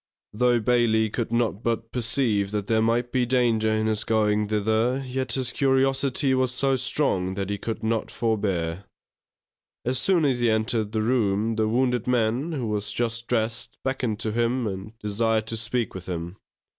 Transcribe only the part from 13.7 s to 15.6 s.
beckoned to him, and desired to